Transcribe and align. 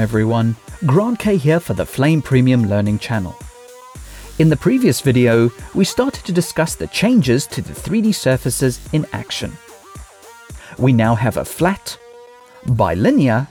Hi 0.00 0.04
everyone, 0.04 0.56
Grant 0.86 1.18
Kay 1.18 1.36
here 1.36 1.60
for 1.60 1.74
the 1.74 1.84
Flame 1.84 2.22
Premium 2.22 2.64
Learning 2.64 2.98
channel. 2.98 3.36
In 4.38 4.48
the 4.48 4.56
previous 4.56 5.02
video, 5.02 5.50
we 5.74 5.84
started 5.84 6.24
to 6.24 6.32
discuss 6.32 6.74
the 6.74 6.86
changes 6.86 7.46
to 7.48 7.60
the 7.60 7.74
3D 7.74 8.14
surfaces 8.14 8.80
in 8.94 9.04
action. 9.12 9.52
We 10.78 10.94
now 10.94 11.16
have 11.16 11.36
a 11.36 11.44
flat, 11.44 11.98
bilinear, 12.64 13.46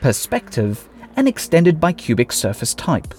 perspective, 0.00 0.88
and 1.16 1.28
extended 1.28 1.78
bicubic 1.78 2.32
surface 2.32 2.72
type. 2.72 3.12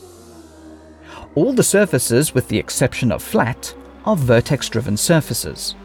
All 1.36 1.54
the 1.54 1.62
surfaces, 1.62 2.34
with 2.34 2.48
the 2.48 2.58
exception 2.58 3.12
of 3.12 3.22
flat, 3.22 3.76
are 4.06 4.16
vertex-driven 4.16 4.98
surfaces. 4.98 5.76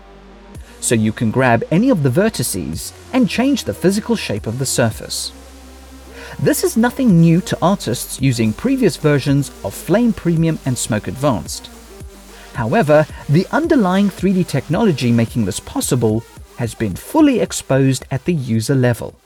So 0.81 0.95
you 0.95 1.13
can 1.13 1.31
grab 1.31 1.63
any 1.71 1.91
of 1.91 2.03
the 2.03 2.09
vertices 2.09 2.95
and 3.13 3.29
change 3.29 3.65
the 3.65 3.75
physical 3.75 4.17
shape 4.17 4.47
of 4.47 4.59
the 4.59 4.65
surface. 4.65 5.31
This 6.41 6.65
is 6.65 6.77
nothing 6.77 7.19
new 7.19 7.41
to 7.41 7.59
artists 7.63 8.21
using 8.21 8.53
previous 8.53 8.99
versions 8.99 9.51
of 9.65 9.73
Flame 9.73 10.13
Premium 10.13 10.59
and 10.67 10.77
Smoke 10.77 11.09
Advanced. 11.09 11.71
However, 12.53 13.07
the 13.27 13.47
underlying 13.53 14.11
3D 14.11 14.47
technology 14.47 15.11
making 15.11 15.47
this 15.47 15.61
possible 15.61 16.23
has 16.59 16.75
been 16.75 16.95
fully 16.95 17.41
exposed 17.41 18.05
at 18.11 18.27
the 18.27 18.35
user 18.35 18.75
level. 18.75 19.19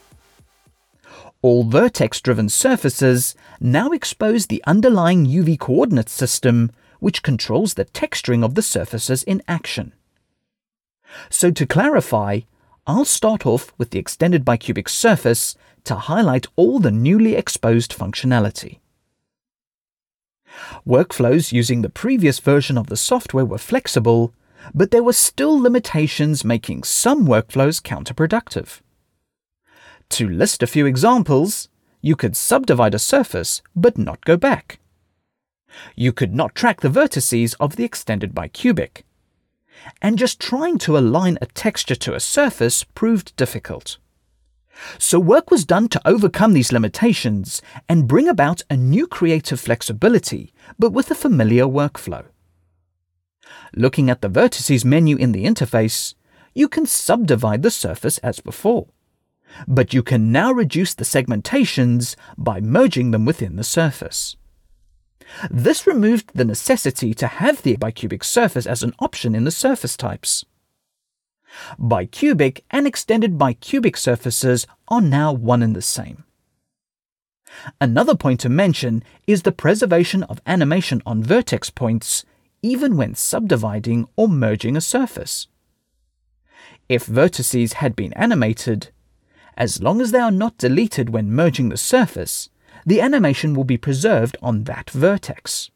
All 1.41 1.65
vertex-driven 1.65 2.47
surfaces 2.47 3.35
now 3.59 3.91
expose 3.91 4.47
the 4.47 4.63
underlying 4.65 5.25
UV 5.25 5.59
coordinate 5.59 6.09
system 6.09 6.71
which 6.99 7.23
controls 7.23 7.73
the 7.73 7.85
texturing 7.85 8.43
of 8.43 8.55
the 8.55 8.61
surfaces 8.61 9.21
in 9.23 9.43
action. 9.49 9.91
So 11.29 11.51
to 11.51 11.65
clarify, 11.65 12.41
I'll 12.91 13.05
start 13.05 13.45
off 13.45 13.71
with 13.77 13.91
the 13.91 13.99
extended 13.99 14.43
bicubic 14.43 14.89
surface 14.89 15.55
to 15.85 15.95
highlight 15.95 16.47
all 16.57 16.77
the 16.77 16.91
newly 16.91 17.35
exposed 17.35 17.97
functionality. 17.97 18.79
Workflows 20.85 21.53
using 21.53 21.83
the 21.83 21.89
previous 21.89 22.39
version 22.39 22.77
of 22.77 22.87
the 22.87 22.97
software 22.97 23.45
were 23.45 23.57
flexible, 23.57 24.33
but 24.73 24.91
there 24.91 25.03
were 25.03 25.13
still 25.13 25.57
limitations 25.57 26.43
making 26.43 26.83
some 26.83 27.25
workflows 27.25 27.81
counterproductive. 27.81 28.81
To 30.09 30.27
list 30.27 30.61
a 30.61 30.67
few 30.67 30.85
examples, 30.85 31.69
you 32.01 32.17
could 32.17 32.35
subdivide 32.35 32.93
a 32.93 32.99
surface 32.99 33.61
but 33.73 33.97
not 33.97 34.25
go 34.25 34.35
back. 34.35 34.79
You 35.95 36.11
could 36.11 36.35
not 36.35 36.55
track 36.55 36.81
the 36.81 36.89
vertices 36.89 37.55
of 37.57 37.77
the 37.77 37.85
extended 37.85 38.35
bicubic. 38.35 39.03
And 40.01 40.17
just 40.17 40.39
trying 40.39 40.77
to 40.79 40.97
align 40.97 41.37
a 41.41 41.45
texture 41.47 41.95
to 41.95 42.13
a 42.13 42.19
surface 42.19 42.83
proved 42.83 43.35
difficult. 43.35 43.97
So 44.97 45.19
work 45.19 45.51
was 45.51 45.65
done 45.65 45.89
to 45.89 46.01
overcome 46.07 46.53
these 46.53 46.71
limitations 46.71 47.61
and 47.87 48.07
bring 48.07 48.27
about 48.27 48.61
a 48.69 48.77
new 48.77 49.07
creative 49.07 49.59
flexibility, 49.59 50.53
but 50.79 50.91
with 50.91 51.11
a 51.11 51.15
familiar 51.15 51.65
workflow. 51.65 52.25
Looking 53.75 54.09
at 54.09 54.21
the 54.21 54.29
vertices 54.29 54.85
menu 54.85 55.17
in 55.17 55.31
the 55.31 55.45
interface, 55.45 56.15
you 56.53 56.67
can 56.67 56.85
subdivide 56.85 57.63
the 57.63 57.71
surface 57.71 58.17
as 58.19 58.39
before. 58.39 58.87
But 59.67 59.93
you 59.93 60.03
can 60.03 60.31
now 60.31 60.51
reduce 60.51 60.93
the 60.93 61.03
segmentations 61.03 62.15
by 62.37 62.61
merging 62.61 63.11
them 63.11 63.25
within 63.25 63.57
the 63.57 63.63
surface. 63.63 64.35
This 65.49 65.87
removed 65.87 66.31
the 66.33 66.45
necessity 66.45 67.13
to 67.15 67.27
have 67.27 67.61
the 67.61 67.77
bicubic 67.77 68.23
surface 68.23 68.65
as 68.65 68.83
an 68.83 68.93
option 68.99 69.35
in 69.35 69.43
the 69.43 69.51
surface 69.51 69.97
types. 69.97 70.45
Bicubic 71.79 72.61
and 72.71 72.87
extended 72.87 73.37
bicubic 73.37 73.97
surfaces 73.97 74.67
are 74.87 75.01
now 75.01 75.33
one 75.33 75.61
and 75.61 75.75
the 75.75 75.81
same. 75.81 76.23
Another 77.79 78.15
point 78.15 78.39
to 78.41 78.49
mention 78.49 79.03
is 79.27 79.41
the 79.41 79.51
preservation 79.51 80.23
of 80.23 80.41
animation 80.45 81.01
on 81.05 81.23
vertex 81.23 81.69
points 81.69 82.23
even 82.61 82.95
when 82.95 83.15
subdividing 83.15 84.07
or 84.15 84.27
merging 84.27 84.77
a 84.77 84.81
surface. 84.81 85.47
If 86.87 87.05
vertices 87.05 87.73
had 87.73 87.95
been 87.95 88.13
animated, 88.13 88.89
as 89.57 89.81
long 89.81 90.01
as 90.01 90.11
they 90.11 90.19
are 90.19 90.31
not 90.31 90.57
deleted 90.57 91.09
when 91.09 91.31
merging 91.31 91.69
the 91.69 91.77
surface, 91.77 92.49
the 92.85 93.01
animation 93.01 93.53
will 93.53 93.63
be 93.63 93.77
preserved 93.77 94.37
on 94.41 94.63
that 94.63 94.89
vertex. 94.89 95.71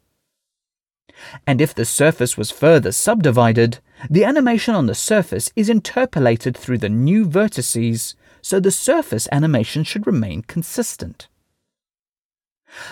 And 1.46 1.60
if 1.60 1.74
the 1.74 1.84
surface 1.84 2.36
was 2.36 2.50
further 2.50 2.92
subdivided, 2.92 3.78
the 4.10 4.24
animation 4.24 4.74
on 4.74 4.86
the 4.86 4.94
surface 4.94 5.50
is 5.56 5.70
interpolated 5.70 6.56
through 6.56 6.78
the 6.78 6.88
new 6.88 7.26
vertices, 7.26 8.14
so 8.42 8.60
the 8.60 8.70
surface 8.70 9.26
animation 9.32 9.82
should 9.82 10.06
remain 10.06 10.42
consistent. 10.42 11.28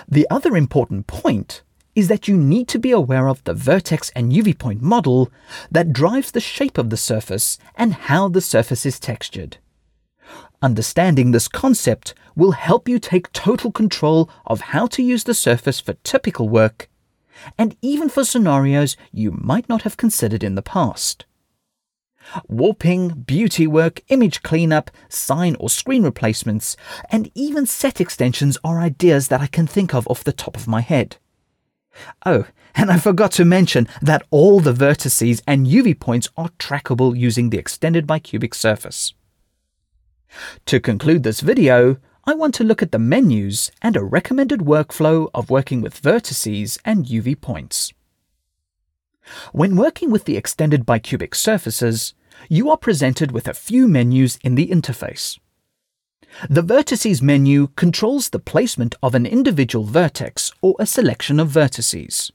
The 0.09 0.27
other 0.31 0.57
important 0.57 1.07
point 1.07 1.63
is 1.95 2.09
that 2.09 2.27
you 2.27 2.37
need 2.37 2.67
to 2.69 2.79
be 2.79 2.91
aware 2.91 3.29
of 3.29 3.45
the 3.45 3.55
vertex 3.55 4.11
and 4.17 4.33
UV 4.33 4.59
point 4.59 4.83
model 4.83 5.31
that 5.71 5.93
drives 5.93 6.33
the 6.33 6.41
shape 6.41 6.79
of 6.79 6.91
the 6.91 6.97
surface 6.97 7.59
and 7.77 7.95
how 7.95 8.29
the 8.29 8.41
surface 8.41 8.85
is 8.85 8.99
textured. 8.99 9.59
Understanding 10.63 11.31
this 11.31 11.49
concept 11.49 12.15
will 12.35 12.53
help 12.53 12.89
you 12.89 12.99
take 12.99 13.33
total 13.33 13.71
control 13.71 14.31
of 14.47 14.61
how 14.61 14.87
to 14.89 15.03
use 15.03 15.25
the 15.25 15.35
surface 15.35 15.81
for 15.81 15.95
typical 16.05 16.49
work 16.49 16.89
and 17.59 17.77
even 17.83 18.09
for 18.09 18.25
scenarios 18.25 18.97
you 19.13 19.31
might 19.33 19.69
not 19.69 19.83
have 19.83 19.97
considered 19.97 20.43
in 20.43 20.55
the 20.55 20.63
past. 20.63 21.25
Warping, 22.49 23.25
beauty 23.27 23.67
work, 23.67 24.01
image 24.09 24.43
cleanup, 24.43 24.91
sign 25.09 25.57
or 25.61 25.69
screen 25.69 26.03
replacements, 26.03 26.77
and 27.11 27.31
even 27.35 27.67
set 27.67 28.01
extensions 28.01 28.57
are 28.65 28.81
ideas 28.81 29.29
that 29.29 29.43
I 29.43 29.47
can 29.47 29.67
think 29.67 29.95
of 29.95 30.09
off 30.09 30.25
the 30.25 30.33
top 30.33 30.57
of 30.57 30.67
my 30.67 30.81
head. 30.81 31.19
Oh, 32.25 32.47
and 32.75 32.91
I 32.91 32.99
forgot 32.99 33.31
to 33.33 33.45
mention 33.45 33.87
that 34.01 34.27
all 34.31 34.61
the 34.61 34.73
vertices 34.73 35.43
and 35.47 35.67
UV 35.67 36.01
points 36.01 36.29
are 36.37 36.49
trackable 36.59 37.17
using 37.17 37.51
the 37.51 37.59
extended 37.59 38.07
bicubic 38.07 38.55
surface. 38.55 39.13
To 40.67 40.81
conclude 40.81 41.23
this 41.23 41.41
video, 41.41 41.99
I 42.25 42.35
want 42.35 42.55
to 42.55 42.65
look 42.65 42.83
at 42.83 42.91
the 42.91 42.99
menus 42.99 43.71
and 43.83 43.97
a 43.97 44.03
recommended 44.03 44.61
workflow 44.61 45.29
of 45.35 45.51
working 45.51 45.83
with 45.83 46.01
vertices 46.01 46.79
and 46.85 47.05
UV 47.05 47.41
points. 47.41 47.93
When 49.53 49.77
working 49.77 50.11
with 50.11 50.25
the 50.25 50.37
extended 50.37 50.87
bicubic 50.87 51.35
surfaces, 51.35 52.15
you 52.49 52.71
are 52.71 52.77
presented 52.77 53.33
with 53.33 53.47
a 53.47 53.55
few 53.55 53.89
menus 53.89 54.39
in 54.43 54.55
the 54.55 54.69
interface. 54.69 55.39
The 56.51 56.63
Vertices 56.63 57.23
menu 57.23 57.69
controls 57.77 58.31
the 58.31 58.41
placement 58.41 58.97
of 59.03 59.15
an 59.15 59.25
individual 59.25 59.85
vertex 59.85 60.53
or 60.61 60.75
a 60.79 60.87
selection 60.87 61.39
of 61.39 61.49
vertices. 61.49 62.33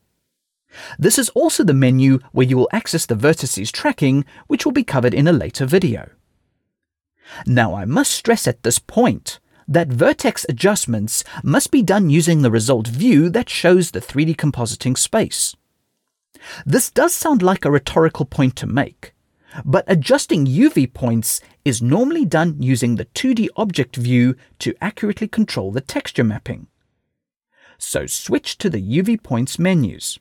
This 0.97 1.17
is 1.17 1.29
also 1.29 1.63
the 1.63 1.73
menu 1.73 2.19
where 2.31 2.45
you 2.45 2.57
will 2.57 2.69
access 2.71 3.05
the 3.05 3.15
vertices 3.15 3.71
tracking, 3.71 4.23
which 4.47 4.65
will 4.65 4.71
be 4.71 4.83
covered 4.83 5.13
in 5.13 5.27
a 5.27 5.33
later 5.33 5.65
video. 5.65 6.09
Now 7.45 7.75
I 7.75 7.85
must 7.85 8.11
stress 8.11 8.47
at 8.47 8.63
this 8.63 8.79
point 8.79 9.39
that 9.67 9.87
vertex 9.87 10.45
adjustments 10.49 11.23
must 11.43 11.69
be 11.69 11.83
done 11.83 12.09
using 12.09 12.41
the 12.41 12.51
result 12.51 12.87
view 12.87 13.29
that 13.29 13.49
shows 13.49 13.91
the 13.91 14.01
3D 14.01 14.35
compositing 14.35 14.97
space. 14.97 15.55
This 16.65 16.89
does 16.89 17.13
sound 17.13 17.41
like 17.43 17.65
a 17.65 17.71
rhetorical 17.71 18.25
point 18.25 18.55
to 18.57 18.65
make, 18.65 19.13
but 19.63 19.85
adjusting 19.87 20.45
UV 20.45 20.91
points 20.93 21.41
is 21.63 21.81
normally 21.81 22.25
done 22.25 22.61
using 22.61 22.95
the 22.95 23.05
2D 23.05 23.49
object 23.55 23.95
view 23.95 24.35
to 24.59 24.73
accurately 24.81 25.27
control 25.27 25.71
the 25.71 25.81
texture 25.81 26.23
mapping. 26.23 26.67
So 27.77 28.07
switch 28.07 28.57
to 28.59 28.69
the 28.69 28.81
UV 28.81 29.21
points 29.21 29.59
menus. 29.59 30.19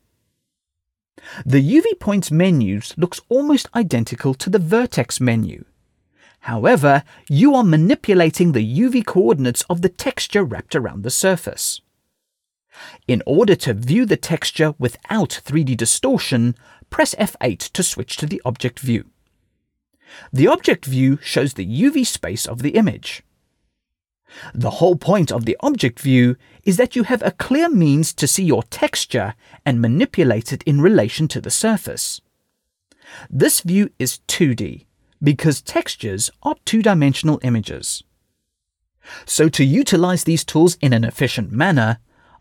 The 1.45 1.63
UV 1.63 1.99
points 1.99 2.31
menus 2.31 2.97
looks 2.97 3.21
almost 3.29 3.69
identical 3.75 4.35
to 4.35 4.51
the 4.51 4.59
vertex 4.59 5.21
menu, 5.21 5.65
However, 6.41 7.03
you 7.29 7.55
are 7.55 7.65
manipulating 7.65 8.53
the 8.53 8.81
UV 8.81 9.05
coordinates 9.05 9.63
of 9.69 9.83
the 9.83 9.89
texture 9.89 10.45
wrapped 10.45 10.75
around 10.75 11.03
the 11.03 11.11
surface. 11.11 11.81
In 13.07 13.23
order 13.27 13.57
to 13.57 13.75
view 13.75 14.07
the 14.07 14.17
texture 14.17 14.75
without 14.79 15.41
3D 15.45 15.77
distortion, 15.77 16.55
press 16.91 17.15
F8 17.17 17.59
to 17.73 17.83
switch 17.83 18.17
to 18.19 18.27
the 18.27 18.41
object 18.45 18.81
view. 18.81 19.07
The 20.33 20.49
object 20.49 20.87
view 20.87 21.19
shows 21.23 21.55
the 21.55 21.67
UV 21.67 22.07
space 22.07 22.47
of 22.47 22.63
the 22.63 22.71
image. 22.71 23.23
The 24.55 24.71
whole 24.71 24.97
point 24.97 25.33
of 25.33 25.45
the 25.45 25.57
object 25.61 26.01
view 26.01 26.37
is 26.65 26.77
that 26.77 26.95
you 26.95 27.05
have 27.05 27.23
a 27.23 27.33
clear 27.33 27.69
means 27.69 28.13
to 28.15 28.27
see 28.27 28.45
your 28.45 28.63
texture 28.65 29.35
and 29.65 29.81
manipulate 29.81 30.53
it 30.53 30.63
in 30.65 30.81
relation 30.81 31.29
to 31.29 31.41
the 31.41 31.51
surface. 31.51 32.21
This 33.31 33.61
view 33.61 33.91
is 33.99 34.21
2D, 34.29 34.85
because 35.23 35.61
textures 35.61 36.31
are 36.43 36.57
two-dimensional 36.65 37.41
images. 37.43 38.03
So 39.25 39.49
to 39.49 39.65
utilize 39.65 40.25
these 40.25 40.45
tools 40.45 40.77
in 40.81 40.93
an 40.93 41.05
efficient 41.05 41.51
manner, 41.51 41.99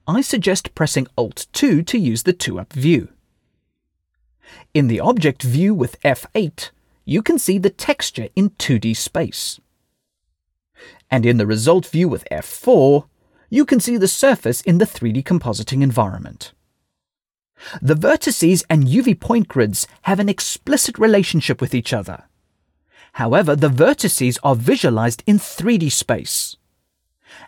I 0.08 0.22
suggest 0.22 0.76
pressing 0.76 1.08
Alt-2 1.18 1.86
to 1.88 1.98
use 1.98 2.24
the 2.24 2.34
2-up 2.34 2.74
view. 2.74 3.10
In 4.74 4.88
the 4.88 5.00
object 5.00 5.44
view 5.44 5.74
with 5.74 6.00
F8, 6.02 6.72
you 7.06 7.22
can 7.22 7.40
see 7.40 7.58
the 7.58 7.70
texture 7.70 8.30
in 8.36 8.52
2D 8.52 8.96
space. 8.96 9.60
And 11.10 11.26
in 11.26 11.38
the 11.38 11.48
result 11.48 11.86
view 11.86 12.08
with 12.08 12.28
F4, 12.32 13.08
you 13.50 13.66
can 13.66 13.80
see 13.80 13.98
the 13.98 14.08
surface 14.08 14.62
in 14.62 14.78
the 14.78 14.86
3D 14.86 15.24
compositing 15.24 15.82
environment. 15.82 16.52
The 17.82 17.96
vertices 17.96 18.64
and 18.70 18.86
UV 18.88 19.20
point 19.20 19.48
grids 19.48 19.88
have 20.04 20.20
an 20.20 20.30
explicit 20.30 21.00
relationship 21.00 21.60
with 21.60 21.74
each 21.74 21.94
other. 21.94 22.26
However, 23.18 23.56
the 23.56 23.70
vertices 23.70 24.38
are 24.44 24.56
visualized 24.56 25.24
in 25.26 25.40
3D 25.40 25.92
space, 25.92 26.56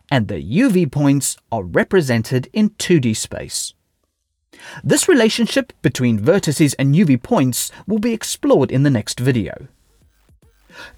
and 0.10 0.28
the 0.28 0.42
UV 0.42 0.92
points 0.92 1.38
are 1.52 1.62
represented 1.62 2.50
in 2.54 2.72
2D 2.72 3.16
space. 3.16 3.76
This 4.84 5.08
relationship 5.08 5.72
between 5.84 6.18
vertices 6.18 6.74
and 6.80 6.96
UV 6.96 7.22
points 7.22 7.72
will 7.86 8.00
be 8.00 8.14
explored 8.14 8.72
in 8.72 8.82
the 8.82 8.90
next 8.90 9.20
video. 9.20 9.68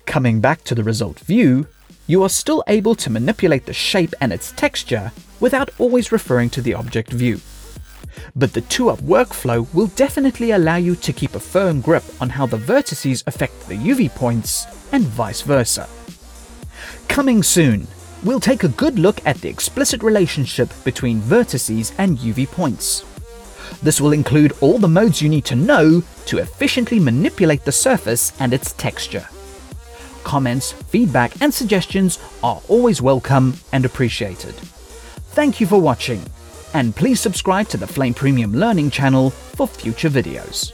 Coming 0.06 0.40
back 0.40 0.64
to 0.64 0.74
the 0.74 0.86
result 0.86 1.20
view, 1.20 1.68
you 2.08 2.24
are 2.24 2.30
still 2.30 2.64
able 2.68 2.96
to 2.96 3.10
manipulate 3.10 3.66
the 3.66 3.74
shape 3.74 4.14
and 4.22 4.32
its 4.32 4.54
texture 4.54 5.12
without 5.42 5.70
always 5.80 6.14
referring 6.14 6.50
to 6.52 6.62
the 6.62 6.76
object 6.76 7.12
view. 7.12 7.42
But 8.36 8.54
the 8.54 8.62
2-up 8.62 9.00
workflow 9.00 9.72
will 9.74 9.88
definitely 9.88 10.52
allow 10.52 10.78
you 10.78 10.96
to 10.96 11.14
keep 11.14 11.36
a 11.36 11.40
firm 11.40 11.82
grip 11.82 12.04
on 12.20 12.30
how 12.30 12.46
the 12.46 12.58
vertices 12.58 13.24
affect 13.28 13.68
the 13.68 13.76
UV 13.76 14.14
points 14.16 14.66
and 14.92 15.04
vice 15.04 15.42
versa. 15.42 15.88
Coming 17.08 17.44
soon, 17.44 17.88
we'll 18.24 18.40
take 18.40 18.64
a 18.64 18.70
good 18.70 19.00
look 19.00 19.26
at 19.26 19.38
the 19.38 19.50
explicit 19.50 20.04
relationship 20.04 20.70
between 20.84 21.22
vertices 21.22 21.94
and 21.98 22.18
UV 22.18 22.48
points. 22.48 23.06
This 23.82 24.00
will 24.00 24.14
include 24.14 24.54
all 24.62 24.78
the 24.78 24.88
modes 24.88 25.22
you 25.22 25.30
need 25.30 25.46
to 25.46 25.56
know 25.56 26.04
to 26.26 26.38
efficiently 26.38 27.00
manipulate 27.00 27.66
the 27.66 27.72
surface 27.72 28.32
and 28.40 28.54
its 28.54 28.74
texture. 28.74 29.28
Comments, 30.24 30.72
feedback, 30.72 31.42
and 31.42 31.54
suggestions 31.54 32.20
are 32.44 32.62
always 32.68 33.02
welcome 33.02 33.56
and 33.72 33.86
appreciated. 33.86 34.54
Thank 35.34 35.60
you 35.60 35.66
for 35.66 35.82
watching, 35.82 36.22
and 36.74 36.96
please 36.96 37.20
subscribe 37.20 37.68
to 37.70 37.78
the 37.78 37.88
Flame 37.88 38.14
Premium 38.14 38.54
Learning 38.54 38.90
channel 38.90 39.30
for 39.30 39.68
future 39.68 40.10
videos. 40.10 40.72